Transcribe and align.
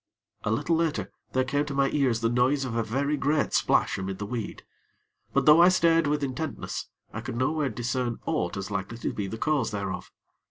A 0.41 0.49
little 0.49 0.75
later, 0.75 1.11
there 1.33 1.43
came 1.43 1.63
to 1.65 1.75
my 1.75 1.91
ears 1.91 2.21
the 2.21 2.29
noise 2.29 2.65
of 2.65 2.75
a 2.75 2.81
very 2.81 3.15
great 3.15 3.53
splash 3.53 3.99
amid 3.99 4.17
the 4.17 4.25
weed; 4.25 4.63
but 5.31 5.45
though 5.45 5.61
I 5.61 5.69
stared 5.69 6.07
with 6.07 6.23
intentness, 6.23 6.89
I 7.13 7.21
could 7.21 7.35
nowhere 7.35 7.69
discern 7.69 8.17
aught 8.25 8.57
as 8.57 8.71
likely 8.71 8.97
to 8.97 9.13
be 9.13 9.27
the 9.27 9.37
cause 9.37 9.69
thereof. 9.69 10.11